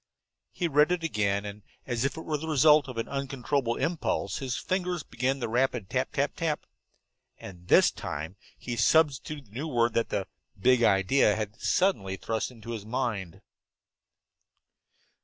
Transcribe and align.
He 0.51 0.67
read 0.67 0.91
it 0.91 1.03
again, 1.03 1.45
and 1.45 1.61
as 1.85 2.03
if 2.03 2.17
it 2.17 2.23
were 2.25 2.39
the 2.39 2.47
result 2.47 2.87
of 2.87 2.97
an 2.97 3.07
uncontrollable 3.07 3.75
impulse, 3.75 4.39
his 4.39 4.57
fingers 4.57 5.03
began 5.03 5.37
the 5.37 5.47
rapid 5.47 5.91
tap 5.91 6.13
tap 6.13 6.35
tap. 6.35 6.65
And 7.37 7.67
this 7.67 7.91
time 7.91 8.35
he 8.57 8.75
substituted 8.75 9.45
the 9.51 9.59
new 9.59 9.67
word 9.67 9.93
that 9.93 10.09
the 10.09 10.25
big 10.59 10.81
idea 10.81 11.35
had 11.35 11.61
suddenly 11.61 12.15
thrust 12.17 12.49
into 12.49 12.71
his 12.71 12.83
mind. 12.83 13.41